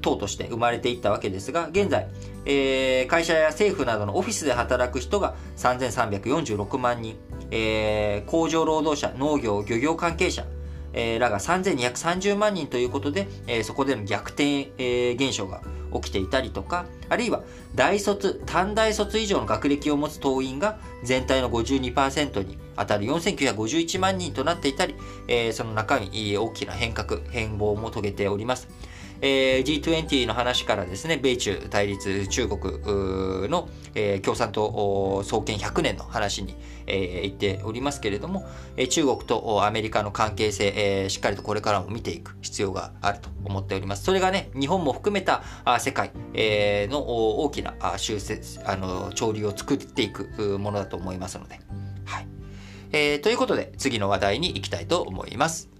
[0.00, 2.08] 党として生まれていったわけですが現在、
[2.46, 7.16] えー、会社や政府などのオフィスで働く人が3346万人、
[7.50, 10.46] えー、工場労働者農業漁業関係者、
[10.94, 15.60] えー、らが3230万人ということで、えー、そこでの逆転、えー、現象が
[15.92, 17.42] 起きていたりとか、あるいは
[17.74, 24.94] 大卒、短大卒以上の学歴を持つ党員が全体の52%に当たる4951万人となっていたり、
[25.26, 28.68] えー、その中身大きな変革、変貌も遂げております。
[29.20, 36.54] えー、G20 の話からですね、米中対立、中国の、えー、共産党創建100年の話に、
[36.88, 38.46] え、言っておりますけれども、
[38.76, 40.72] え、中国とアメリカの関係性、
[41.04, 44.04] え、しっかりとこれからも見ていく必要があると思っております。
[44.04, 51.60] それがね、日本も含めたあ世界、え、の大きな修正、あの、潮流を作っていくものだと思いますので。
[52.04, 52.28] はい。
[52.92, 55.77] えー、ということで、次の話題に行きたいと思います。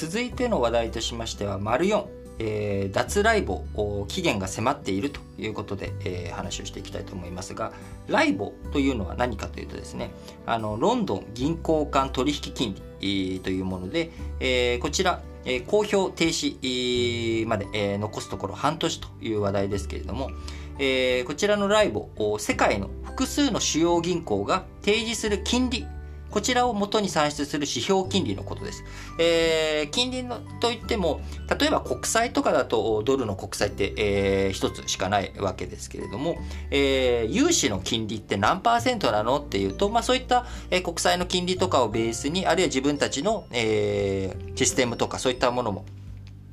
[0.00, 2.06] 続いての話題としましては、丸4、
[2.38, 3.66] えー、脱ライボ
[4.08, 7.74] 期限が迫っているということで、えー、話をしていきたいと思いますが、
[8.08, 10.10] ライボというのは何かというとですね、
[10.46, 14.10] あの、ロンドン銀行間取引金利というもので、
[14.40, 15.20] えー、こちら、
[15.66, 20.30] 公表停止まで、残すところ半年という話題ですけれども、
[20.78, 22.08] え、こちらのライボ、
[22.38, 25.86] 世界の複数の主要銀行が提示する金利
[26.30, 28.84] こちらを元に算出する指標金利のことです。
[29.18, 31.20] えー、金利のといっても、
[31.58, 36.38] 例えば国債とかだとドルの国債って、えー、一つしかないわけですけれども、
[36.70, 45.84] えー、融資の金利って何パーセントなのっていうと、まあそういった、えー、国債の金利とかをベースに、あるいは自分たちの、えー、システムとかそういったものも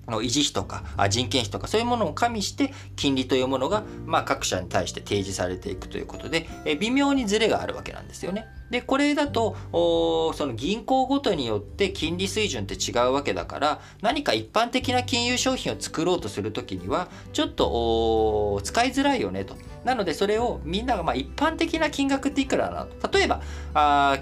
[0.08, 6.48] の維持費とか人件費とかそういうものを加味して金利というものが、まあ、各社に対して提示されていくということで、
[6.80, 8.48] 微妙にズレがあるわけなんですよね。
[8.70, 19.56] で、これだと、その銀行ごとによって金利水準って違うわけだから、何か一般的な金融商品を作ろうとするときには、ちょっと使いづらいよねと。
[19.86, 23.12] なので、それをみんながまあ一般的な金額っていくらなの？
[23.12, 23.42] 例えば、
[23.74, 24.18] あ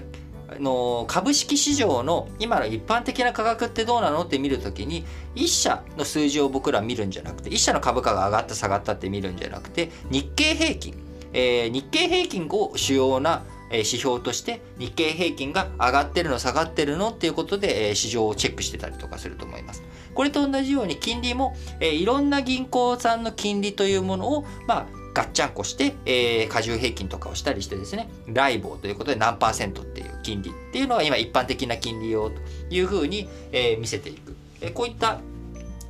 [0.58, 5.04] の株式市場の今の一般的な価格ってどうなのって見るときに
[5.34, 10.94] 1社の数字を僕ら見るんじゃなくて1社の株価が上がった下がったって見るんじゃなくて日経平均、
[11.32, 19.82] えー、日経平均を主要な指標として日経平均が上がってるの下がってるのっていうことで市場をチェックしてたりとかすると思います。
[20.14, 32.36] これと同じように金利もいろんな銀行さんの金利というものをまガッチャンコして、えー、加重平均とかをしたりしてですね、ライボーということで何パーセントっていう金利っていうのは今一般的な金利をと
[32.68, 34.36] いうふうに、えー、見せていく。
[34.60, 35.20] えー、こういった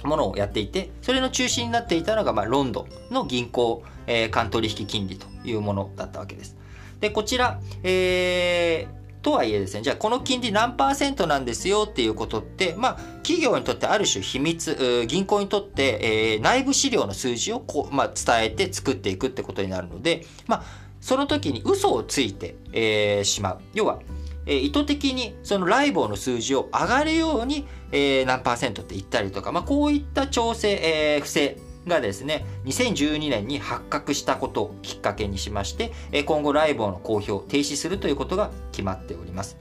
[0.05, 6.55] ものをやっていて、それの中心になっていたのが、まあ、ロンドンの銀行、えー、間取引金利というものだったわけです。
[7.01, 8.96] で、こちら、えー、
[9.27, 20.63] とはいえですね、じゃあこの金利何パーセントなんですよっていうことって、まあ、企業にとってある種秘密、銀行にとって、えー、内部資料の数字をこう、まあ、伝えて作っていくってことになるので、まあ、
[21.01, 23.59] その時に嘘をついて、えー、しまう。
[23.75, 23.99] 要は、
[24.47, 35.93] えー、意図的にそのライボーの数字を上がるように、えー、何パーセントって言ったりとか、まあ、こういった調整、えー、不正がですね、2012年に発覚したことをきっかけにしまして、
[36.25, 39.57] 今後ライボーの公表を停止するということが決まっております。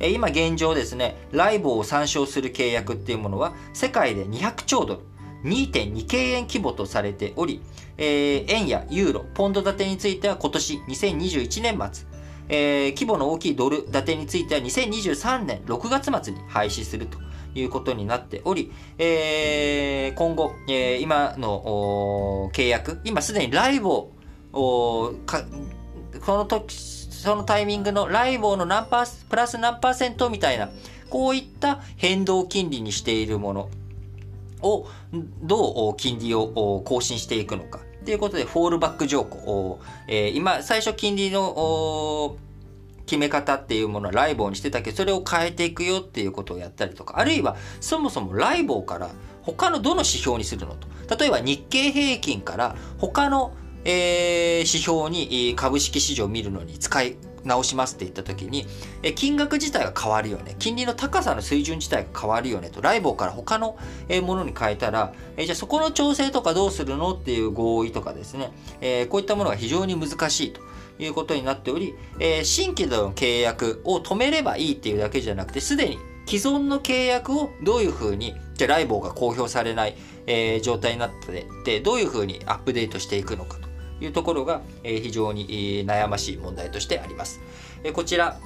[0.00, 5.00] 今現状ですね、ライボーを参照する契約っていうものは世界で200兆ドル、
[5.44, 7.60] 2.2京円規模とされており、
[7.96, 12.06] えー、円やユーロ、ポンド建てについては今年2021年末、
[12.48, 17.18] えー、規模の大きいドル建てについては2023年6月末に廃止すると
[17.54, 25.44] いうことになっており、えー、今後、えー、今の契約、今すでにライブをか
[26.24, 26.74] その時
[27.24, 30.68] そのタイミングのライボの何パープラス何パーセントみたいな
[31.08, 33.70] こういった変動金利にしているもの
[34.62, 34.86] を
[35.42, 42.36] どう金利を更新していくのかということでフォールバック条項、えー、今最初金利の
[43.06, 49.10] 決め方っていうものはライボーにしてたけどそれを変えていくよっていうことをやったりとかあるいはそもそもライボーから
[49.42, 58.66] 他のどの指標にするのと例えば日経平均から他の、えー、指標に株式市場を見るのに使い直しますって言った時に、
[59.02, 60.56] え金額自体が変わるよね。
[60.58, 62.80] 金利の高さの水準自体が変わるよねと。
[62.80, 63.76] ライボーから他の
[64.22, 70.60] ものに変えたら、えじゃあそこの調整とかどうするのっていう合意とかですね、えこういったものが非常に難しいと。
[70.98, 87.40] いうことになっており、えー、新規の契約を止めればいいっていうだけじゃなくて、すでに既存の契約をどういうふうに、じゃライボーが公表されない、えー、状態になってで、どういうふうにアップデートしていくのかというところが、えー、非常に悩ましい問題としてあります。
[87.82, 88.38] えー、こちら、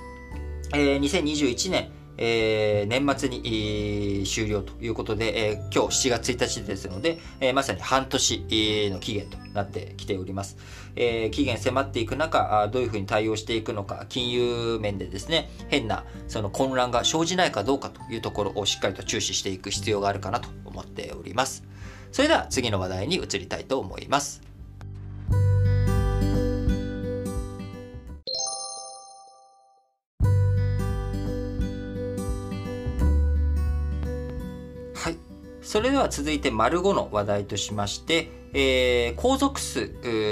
[0.75, 10.57] えー、2021年、えー、年末に、終了ということで、えー、今日7月1日ですので、えー、まさに半年、の期限となってきております。
[11.01, 21.63] えー、期限迫っていく中、どういうふうに対応していくのか、金融面でですね、変なその混乱が生じないかどうかというところをしっかりと注視していく必要があるかなと思っております。
[22.11, 24.43] それでは次の話題に移りたいと思います。
[34.97, 35.17] はい
[35.63, 39.91] それでは続いて丸5の話題としまして、えー、皇族数、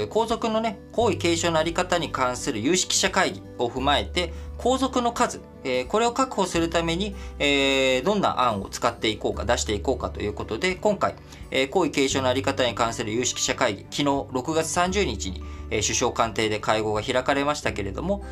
[0.09, 11.15] 皇族のね、皇位継承のあり方に関する有識者会議を踏まえて、皇族の数、えー、これを確保するために、えー、どんな案を使っていこうか、出していこうかということで、今回、
[11.51, 18.23] えー、皇位継承のあり方に関する有識者会議、昨日6月30日に、首相官邸で会合が開かれましたけれども、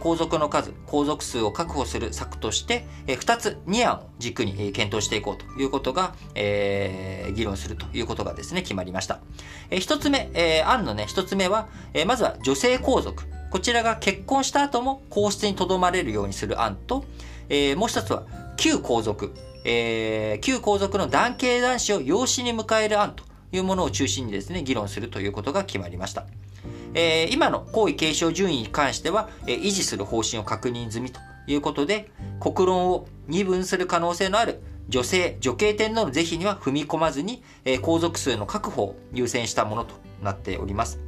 [0.00, 9.20] 皇族の数、皇族数を確保する策として、え、2つ、2案を軸に、検討していこうということが、え、議論するということがですね、決まりました。
[9.70, 11.68] え、1つ目、え、案のね、1つ目は、
[12.06, 13.24] まずは女性皇族。
[13.50, 17.04] こちらが結婚した後も皇室に留まれるようにする案と、
[17.48, 18.24] え、もう一つは
[18.56, 26.26] 旧皇族、えー、旧皇族の男系男子を養子に迎える案というものを中心にですね、議論するということが決まりました。
[26.94, 40.98] えー、今の皇位継承順位に関しては、えー、維持する方針を確認済みということで、国論を二分する可能性のある女性、女系天皇の是非には踏み込まずに、えー、皇族数の確保を優先したものとなっております。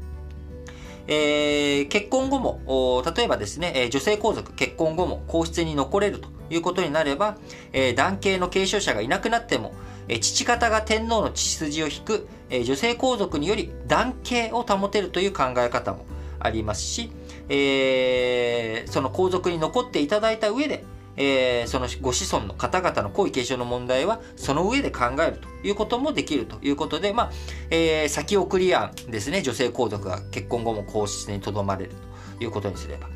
[1.07, 7.37] えー、結婚後も、例えばですね、女性皇族、結婚後も皇室に残れるということになれば、
[7.73, 9.75] えー、男系の継承者がいなくなっても、
[10.09, 16.05] えー、父方が天皇の血筋を引く、え、女性皇族により男系を保てるという考え方も
[16.39, 17.11] ありますし、
[17.49, 20.85] えー、その皇族に残っていただいた上で、
[21.17, 27.31] えー、そのご子孫の方々の皇位継承の問題はその上で考えるということもできるということで、まあ
[27.71, 29.43] えー、先送り案ですね。
[29.43, 31.93] 女性皇族が結婚後も皇室にとどまれる
[32.39, 33.09] ということにすれば。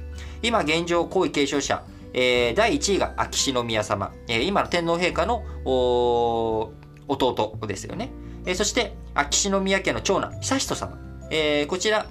[0.43, 5.43] 今現状皇位継承者、えー、第1位が秋篠宮様、えー、今の天皇陛下の
[7.09, 8.11] 弟ですよね、
[8.49, 10.99] えー、そして秋篠宮家の長男悠仁様、
[11.31, 12.07] えー、こちら、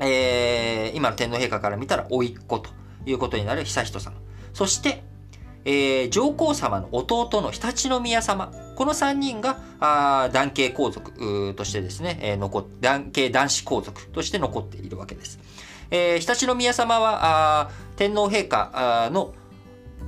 [0.00, 2.70] えー、今の天皇陛下から見たら甥っ子と
[3.04, 4.16] いうことになる悠仁様
[4.54, 5.04] そして、
[5.66, 8.52] えー、上皇様の弟の常陸宮様。
[8.74, 15.38] この3人が、あ男系皇族としてですね、えー、残男系男子皇族として残っているわけです。
[15.90, 19.34] えー、常陸宮様は、あ天皇陛下の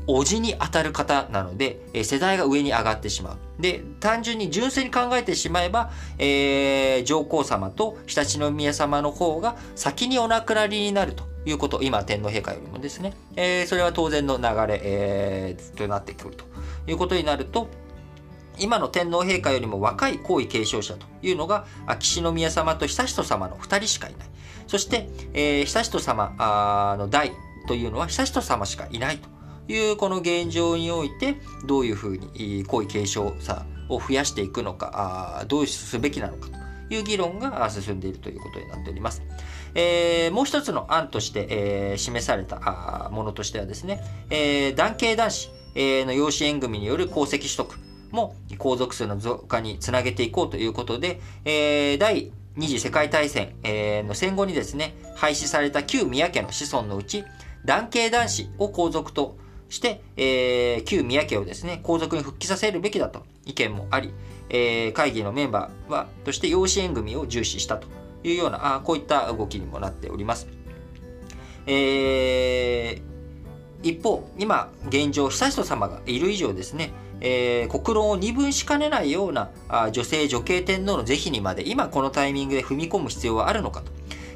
[0.07, 3.63] 叔父に当たる方なので、えー、世代が上に上がってしまう。
[3.63, 16.45] で、単純に純粋に考えてしまえば、えー、上皇様と常陸宮様の方が先にお亡くなりになるということ、今天皇陛下よりもですね、えー、それは当然の流れ、えー、となってくると
[16.87, 17.69] いうことになると、
[18.59, 24.29] 今の天皇陛下よりも若い皇位継承者というのが、秋篠宮様と悠仁様の2人しかいない。
[24.67, 27.33] そして、えー、悠仁様の代
[27.67, 29.29] というのは悠仁様しかいないと
[29.69, 31.37] いうこの現状において、
[31.67, 39.23] どういうふうに皇位継承者を増やしていくのか、あどうすべきなのかという議論が進んでいるということになっております。
[39.75, 47.79] えー、もう一つの案として、えー、示されたものとしてはですね、えー、男系男子、えー、の養子縁組による功績取得
[48.11, 57.25] も皇族数の増加につなげていこうということで、えー、第二次世界大戦、えー、の戦後にですね、廃止された旧宮家の子孫のうち、
[57.65, 59.39] 男系男子を皇族と
[59.73, 64.13] して、えー、旧宮家をですね、皇族に復帰させるべきだと意見もあり、
[64.51, 67.89] えー、会議のメンバーは、として養子縁組を重視したと
[68.23, 70.47] いうような、あこういった動きにもなっております。
[71.67, 76.93] えー、一方、今、現状、悠仁様がいる以上ですね、
[77.23, 83.91] えー、国論を二分しかねないようなあ女性女系天皇の是非にまで今このタイミングで踏み込む必要はあるのかと。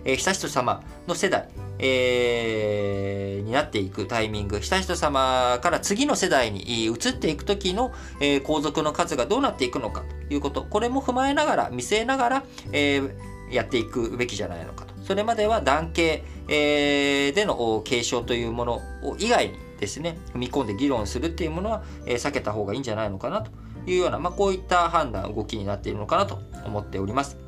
[0.05, 1.49] えー、悠仁様の世代、
[1.79, 13.11] えー、になっていくタイミング、悠仁様から次の世代に移っていく時の、えー、皇族の数がどうなっていくのかということ、これも踏まえながら、見据えながら、えー、
[13.51, 14.95] やっていくべきじゃないのかと。
[15.03, 18.73] それまでは男系、えー、での継承というもの
[19.03, 23.51] を以外にですね、踏み込んで議論するっていうものは、え、避けた方がいいんじゃないのかなと
[23.87, 27.46] いうような、まあ、こういった判断、動きになっているのかなと思っております。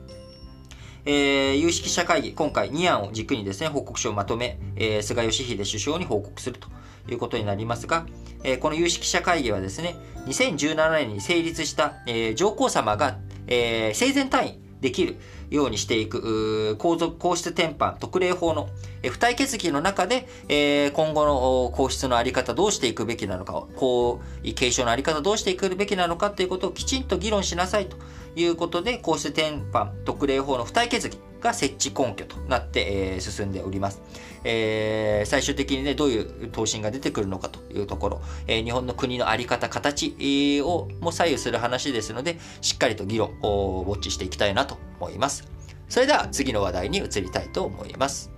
[1.05, 6.69] えー、有識者会議、今回2案を軸にですね、報告書をまとめ、えー、菅義偉首相に報告すると
[7.11, 8.07] いうことになりますが、
[8.45, 9.97] えー、この有識者会議はですね、
[10.27, 15.17] 2017年に成立した、えー、上皇様が、えー、生前退院できる
[15.51, 18.69] ようにしていく皇族皇室転換特例法の
[19.03, 27.97] 付帯決議の中で、えー、今後の皇室のあり方どうしていくべきなのか、皇位継承のあり方どうしていくべきなのかということをきちんと議論しなさいと。
[28.37, 34.03] いうことで、皇室転換特例法の付帯決議が設置根拠となって、えー、進んでおります。
[34.45, 45.45] えー、最終的にね、どういう答申が出てくるのかというところ、えー、日本の国のあり方、形をも左右する話ですので、しっかりと議論をウォッチしていきたいなと思います。
[45.89, 48.38] それでは次の話題に移りたいと思います。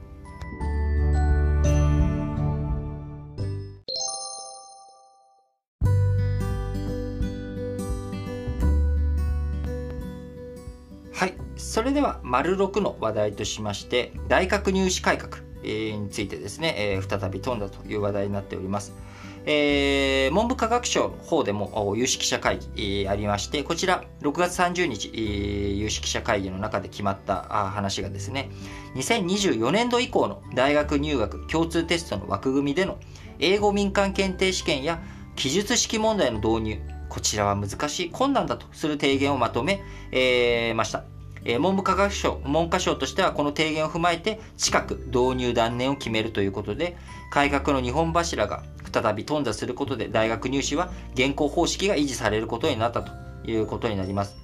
[11.70, 18.92] それでは、丸6の話題としまして、大学入試改革についてですね、え、再び飛んだという話題になっております。
[19.46, 25.12] え、文部科学省の方でも有識者会議、ありまして、こちら6月30日、
[25.78, 27.42] 有識者会議の中で決まった
[27.72, 28.50] 話がですね、
[28.96, 32.98] 2024年度以降の大学入学共通テストの枠組みでの
[33.38, 35.00] 英語民間検定試験や
[35.36, 41.19] 記述式問題の導入、こちらは難しい、困難だとする提言をまとめ、え、ました。
[41.58, 46.96] 文部科学省、文科省としてはこの提言を踏まえて近く導入断念を決めるということで、
[47.30, 48.62] 改革の日本柱が
[48.92, 53.12] 再び頓挫することで大学入試は現行方式が維持されることになったと
[53.48, 54.36] いうことになります。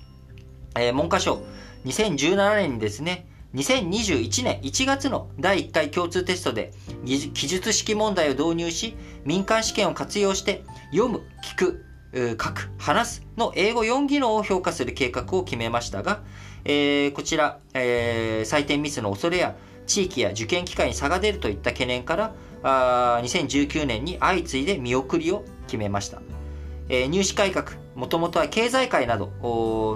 [0.79, 1.43] えー、文科省、
[1.85, 6.73] 2017年にですね、2021年1月の第1回共通テストで
[7.07, 16.23] 記述式問題を導入し、民間試験を活用して読む、聞く、書く、話すの英語4技能を評価する計画を決めましたが、
[16.69, 19.55] えー、こちら、えー、採点ミスの恐れや
[19.87, 26.21] 地域や受験機会に差が出るといった懸念からあ2019年に相次いで見送りを決めました、
[26.89, 29.31] えー、入試改革もともとは経済界など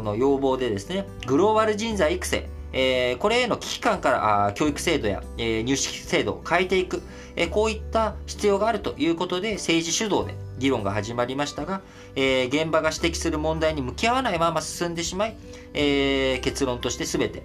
[0.04, 7.02] の要望でですねグローバル人材育成えー、これへの危機感からあ教育制度や、えー、入試制度を変えていく、
[7.36, 11.80] えー、こういった必要があるということで政治主導で議論が始まりましたが、
[12.14, 15.36] えー、現場が指摘する問題に向き合わないまま進んでしまい、
[15.74, 17.42] えー、結論として全て、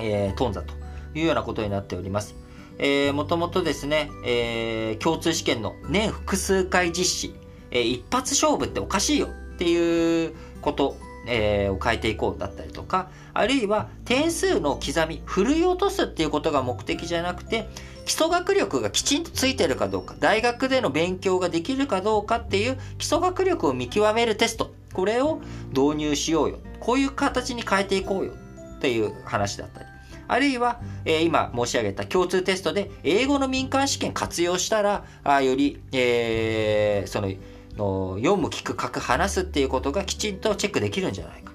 [0.00, 0.74] えー、頓挫と
[1.14, 2.34] いうようなことになっております。
[2.78, 7.34] えー、もともとですね、えー、共通試験の年複数回実施、
[7.70, 17.68] えー、一発勝負っておかしいよっていうことえー、を変えていこうだったりとか、あるいは点数の刻み、振るい落とすっていうことが目的じゃなくて、
[18.04, 25.40] 基礎学力がきちんとついてるかどうか、大学での勉強ができるかどうかっていう基礎学力を見極めるテスト、これを
[25.70, 26.58] 導入しようよ。
[26.80, 28.32] こういう形に変えていこうよ
[28.76, 29.86] っていう話だったり。
[30.26, 37.28] あるいは、えー、今申し上げた共通テストで英語の民間試験活用したら、あより、えー、その、
[37.76, 41.52] の読む、聞く、書く、話すっていうことがきちんとチェックできるんじゃないか。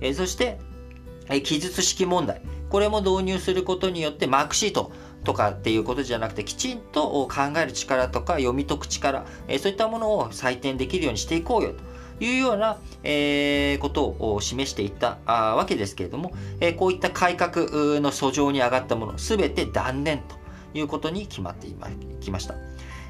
[0.00, 0.58] えー、そして、
[1.28, 2.42] え、記述式問題。
[2.70, 4.92] これも導入することによってマークシート
[5.24, 11.74] とかっていうことじゃなくてきちんと考える力とか読み解く力、え、そういったものを採点できるようにしていこうよ
[12.18, 17.66] というような、え、ことを示していったわけですけれども、え、こういった改革
[18.00, 20.36] の訴状に上がったもの全て断念と
[20.74, 21.68] いうことに決まって
[22.20, 22.54] きました。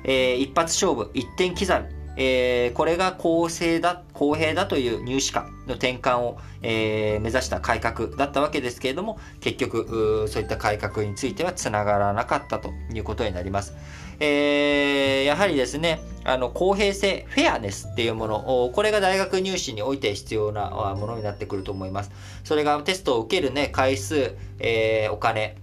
[0.05, 13.75] え、一発勝負、一点刻み、えー、これが公正だ、公平だという入試化の転換を、えー、目指した改革だったわけですけれども、結局、そういった改革についてはつながらなかったということになります。
[14.21, 22.11] えー、やはりですね、あの、公平性、フェアネスっていうもの、これが大学入試において必要なものになってくると思います。
[22.45, 25.57] それがテストを受けるね、回数、え、お金、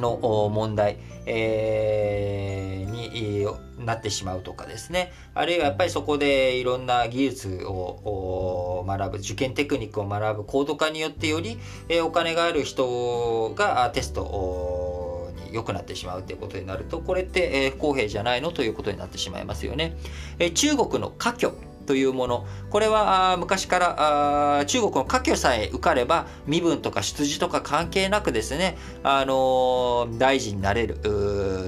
[0.00, 3.46] の問題、えー、に
[3.84, 5.12] なってしまうとかですね。
[5.34, 18.50] あるいはやっぱりそこでいろんな技術を学ぶ受験テクニックを学ぶ高度化によってより、えお金がある人がテストに良くなってしまうということになるとこれって不公平じゃないの？
[18.50, 19.96] ということになってしまいますよね。
[20.38, 21.52] え中国の科挙
[21.88, 22.46] というもの。
[22.68, 30.98] これは昔から中国の科挙さえ受かれば身分とか出自とか関係なくですね、あの大臣になれる。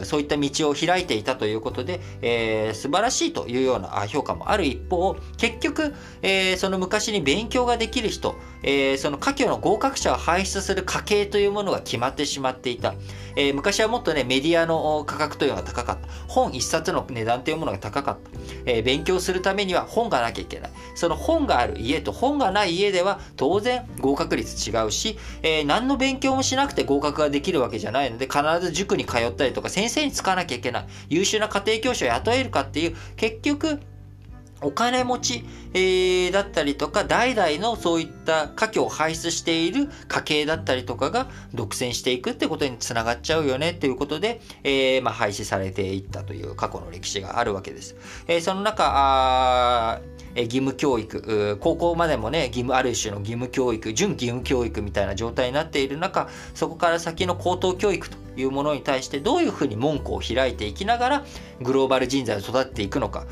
[0.04, 4.64] そういった道を開いていたということで、えー、素晴らしいというような評価もある。
[4.64, 12.94] 一方結局、えー、その昔に勉強ができる人、えー、その科挙の合格者を輩出する家系というものが決まってしまっていた、
[13.36, 18.30] えー、昔はもっとねメディアの価格というのが高かった本一冊の値段というものが高かった、
[18.66, 20.70] えー、勉強するためには本がなきゃいけない。
[20.94, 30.86] その本がある家と本がない家では当然合格率違うし、えー、何の勉強もしなくて合格ができるわけじゃないので、必ず塾に通ったりとか先生につかなきゃいけない。
[31.08, 33.80] 優秀な家庭教師を雇えるかっていう、結局、
[34.62, 35.44] お金持ち、
[35.74, 47.96] えー、だったりとか、代々のそういった家境を輩出している家系だったりとかが独占していくってことにつながっちゃうよねっていうことで、えー、まあ、廃止されていったという過去の歴史があるわけです。
[48.26, 50.00] えー、その中、あ
[50.34, 61.24] 義務教育、高校までもね、義務、ある種の義務教育、準義務教育みたいな状態になっている中、そこから先の高等教育というものに対してどういうふうに門戸を開いていきながら、
[61.60, 63.26] グローバル人材を育てていくのか、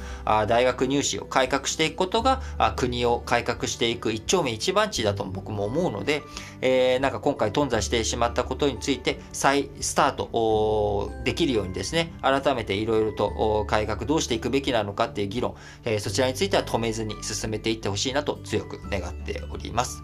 [0.47, 2.43] 大学入試を改革していくことが、
[2.77, 6.23] 国を改革していく一丁目一番地だと僕も思うので、
[6.61, 15.55] えー、なんか今回頓挫してしまったことについて再スタートできるようにですね、改めていろいろと改革どうしていくべきなのかっていう議論、
[15.85, 20.03] えー、そちらについては止めずに進めていってほしいなと強く願っております。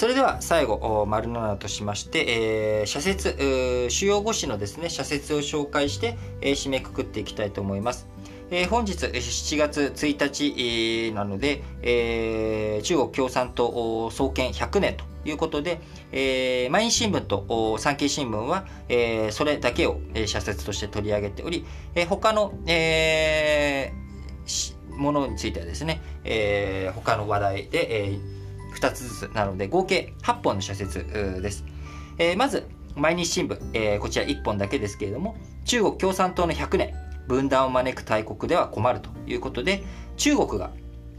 [0.00, 3.36] それでは最後、丸7としまして、えー、社説、
[3.90, 8.08] 主要語詞のですね、社説を紹介して、えー、締めくくっていきたいと思います。
[8.50, 15.82] えー、本日7月1日、なので、えー、中国共産党創建100年ということで、
[16.12, 28.39] えー、毎日新聞と産経新聞は、えー、それだけを、えー、社説として取り上げており、えー、他の、えー、ものについてはですね、えー、他の話題で、えー
[28.74, 31.04] 2つずつなので合計8本の社説
[31.42, 31.64] です。
[32.18, 32.66] えー、まず
[32.96, 36.94] 毎日新聞、えー、こちら1本だけですけれども中国共産党の100年
[37.28, 39.82] 分断を招く大国では困るということで
[40.16, 40.70] 中国が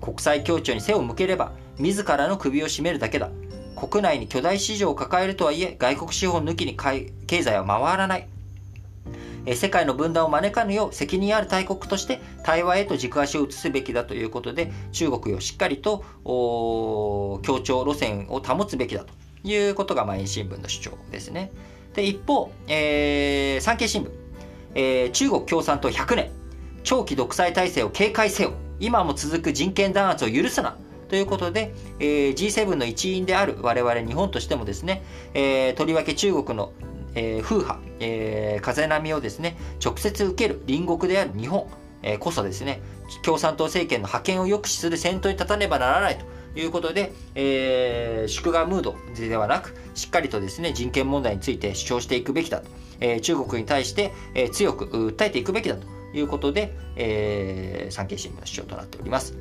[0.01, 3.29] 国際協調に背を向ければ自らの首を絞めるだけだ
[3.75, 8.27] 国内に巨大市場を抱えるとはいえ外国資本抜きに経済は回らない
[9.47, 16.03] 世界の分断を招かぬよう責任ある大国として対話へと軸足を移すべきだということで中国をしっかりと
[17.43, 19.13] 協調路線を保つべきだと
[19.43, 21.51] いうことが毎日新聞の主張ですね。
[21.93, 24.11] で一方、えー、産経新聞、
[24.75, 26.41] えー、中国共産党100年。
[26.83, 28.53] 長期独裁体制を警戒せよ。
[28.79, 30.75] 今も続く人権弾圧を許すな
[31.09, 36.71] ということで、えー、G7 の一員である我々日本としてもですね、えー、とりわけ中国の
[37.15, 41.67] えー、風波、えー、風波をですね、直接受ける隣国である日本、
[42.03, 42.81] えー、こそですね、
[43.23, 52.67] 共産党政権の覇権を抑止する先頭に立たねばならないということで、えー、祝賀ムードではなく、しっかりとですね、人権問題について主張していくべきだと、
[52.99, 59.37] えー、中国に対して、えー、強く訴えていくべきだということで、えー、産経新聞の主張となっております。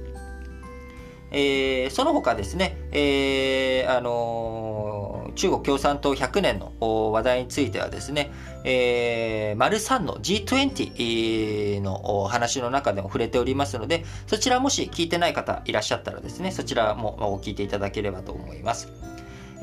[1.32, 8.32] えー、その他ですね、えー、あのー、中国共産党100年の話題についてはですね、
[8.64, 18.92] えー、丸3の G20 の話の中でも触れておりますので、そちらもし聞いてない方いらっしゃったらですね、そちらも聞いていただければと思います。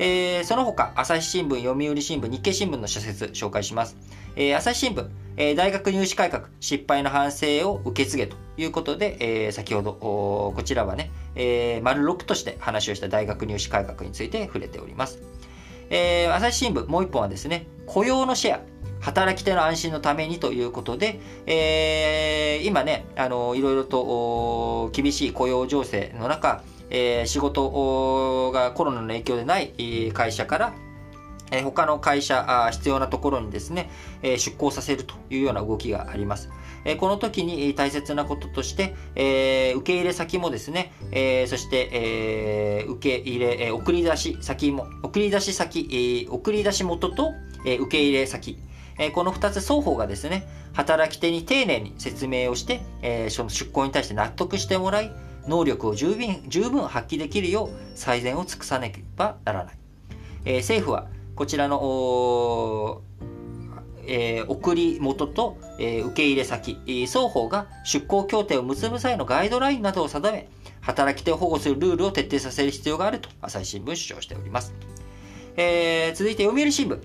[0.00, 3.96] えー、その他、朝日新聞、読売新聞、日経新聞の社説紹介します。
[4.36, 9.16] えー、朝日新聞、えー、大学入試改革、失敗の反省を受け継げということで、
[9.46, 15.18] えー、先ほど、こちらはね、えー、丸6として話をした大学入試改革について触れております。
[15.90, 18.60] えー、朝日新聞、もう一本はですね、雇用のシェア、
[19.00, 30.74] 働き手の安心のためにということで、えー、今ね、あの、いろいろと厳しい雇用情勢の中、えー、仕事がコロナの影響でない会社から
[31.50, 33.90] え他の会社あ、必要なところにですね、
[34.22, 36.50] え出向させるというような動きがあります。
[36.84, 47.32] えこの時に大切なこととして、え受け入れ先もですね、えそして、え受け入れ、え送り出し先も、送り出し先、え送り出し元と、
[47.64, 48.58] え受け入れ先、
[48.98, 55.12] えこの2つ双方がですね、働き手に丁寧に説明をして、え、その出向に対して納得してもらい、
[55.46, 59.74] 能力を十分十分発揮できるよう最善を尽くさなければならない。
[60.44, 63.02] え、政府はこちらの
[64.08, 70.48] えー、送り元と、えー、受け入れ先、えー、双方が出向協定を結ぶ際のガイドラインなどを定め、
[70.80, 74.72] 働き手を保護するルールを徹底させる必要があると朝日新聞主張しております。
[75.56, 76.98] えー、続いて読売新聞。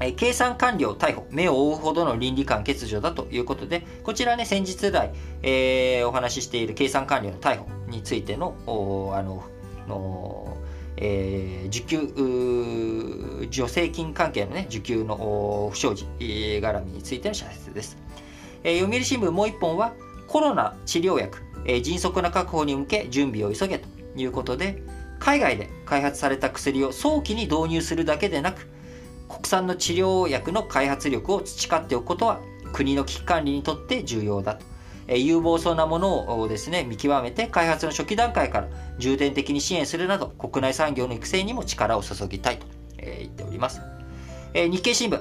[0.00, 5.12] え、計算官僚逮捕、目を覆うほどの倫理観欠如だということで、こちらね、先日来、
[5.42, 8.56] えー、お話ししている計算官僚の逮捕についての、
[9.14, 9.44] あの、
[9.86, 10.56] の
[10.96, 17.96] えー、受給、助成金関係のね、受給の不祥事絡みについての社説です。
[18.62, 19.92] えー、読売新聞もう一本は、
[20.26, 24.82] コロナ治療薬、えー、迅速な確保に向け準備を急げということで、
[25.18, 28.68] 海外で開発された薬を早期に導入するだけでなく、
[29.28, 32.40] 国産の治療薬の開発力を培っておくことは、
[32.72, 34.73] 国の危機管理にとって重要だと。
[35.06, 42.66] え有望そうなものをですね、見極めて開発の初期段階から重点的に支援するなど、国内産業の育成にも力を注ぎたいと、
[42.98, 43.80] え言っております。
[44.54, 45.20] え日経新聞、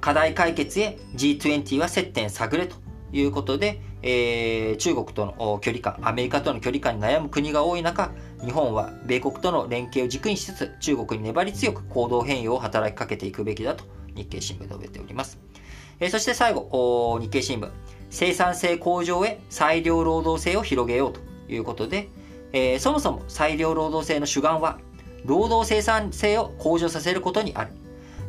[0.00, 2.76] 課題解決へ G20 は接点探れと
[3.12, 8.12] いうことで、えー、中国との距離感、アメリカとの距離感に悩む国が多い中、
[8.44, 13.84] 日本は米国との連携を軸にしつつ、中国に粘り強く行動変容を働きかけていくべきだと
[14.14, 15.38] 日経新聞述べております。
[15.98, 17.70] えー、そして最後、日経新聞、
[18.16, 21.20] 生産性向上へ裁量労働性を広げようと
[21.52, 22.08] いうことで、
[22.54, 24.78] えー、そもそも裁量労働制の主眼は、
[25.26, 27.72] 労働生産性を向上させることにある。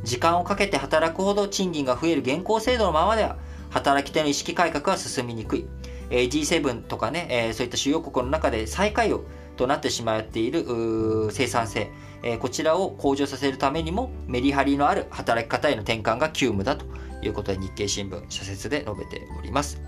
[0.03, 3.37] 時間をかけて働くほど賃金が増える現行制度のままでは、
[3.69, 5.65] 働き手の意識改革は進みにくい。
[6.09, 9.23] えー、G7 とかね、えー、そういった主要国の中で最下位を
[9.55, 10.65] となってしまっている
[11.31, 11.91] 生産性、
[12.23, 16.85] えー、こちらを向上させるためにもメリハリのある働き方への転換が急務だと
[17.27, 19.81] いうことで日経新聞社説で述べております。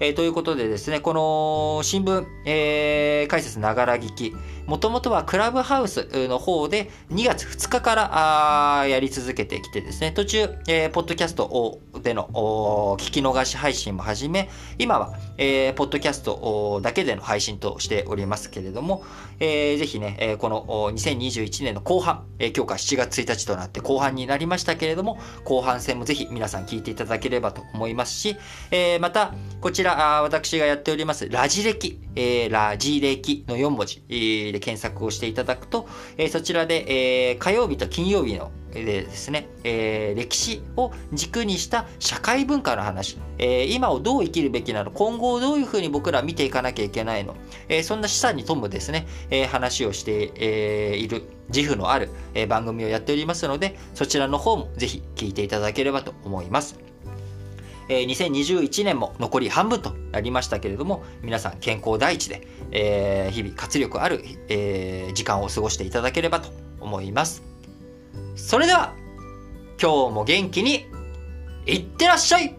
[0.00, 4.34] えー、ということでですね、この新聞、えー、解説ながら聞き、
[4.66, 12.28] もともとはクラブハウスの方で2月2日からやり続けてきてですね、途中、えー、ポッドキャストでの
[12.98, 14.48] 聞き逃し配信も始め、
[14.78, 19.04] 今は、えー、ポッドキャストだけでの配信としておりますけれども、
[19.38, 28.36] えー、ぜひね、この2021年の後半、今日から7月1日となって後半になりましたけれども、後半戦もぜひ皆さん聞いていただければと思いますし、
[28.70, 34.02] えー、また、こちら、私がやっております、ラジ歴、えー、ラジ歴の4文字、
[34.54, 35.86] で検索をしていただくと、
[36.16, 47.34] え、そちらで、え、火曜日と金曜日のでですね、え、歴史を軸にした社会文化の話、え、今をどう生きるべきなの、今後をどういうふうに僕ら見ていかなきゃいけないの、
[47.68, 51.24] え、そんな示唆に富むですね、え話をして、えいる
[51.54, 56.78] 自負のある、え番組をやっておりますので、そちらの方もぜひ聞いていただければと思います。
[57.88, 66.50] え、2021年も残り半分となりましたけれども、皆さん健康第一で、えー、日々活力ある、えー、時間を過ごしていただければと
[66.80, 67.42] 思います。
[68.36, 68.94] それでは、
[69.80, 70.86] 今日も元気に、
[71.66, 72.56] いってらっしゃい